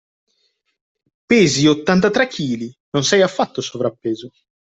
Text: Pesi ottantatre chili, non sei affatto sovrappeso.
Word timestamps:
Pesi 1.27 1.67
ottantatre 1.67 2.25
chili, 2.27 2.75
non 2.89 3.03
sei 3.03 3.21
affatto 3.21 3.61
sovrappeso. 3.61 4.31